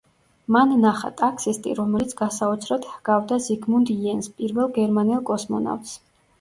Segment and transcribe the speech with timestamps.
[0.53, 5.97] მან ნახა ტაქსისტი, რომელიც გასაოცრად ჰგავდა ზიგმუნდ იენს, პირველ გერმანელ კოსმონავტს.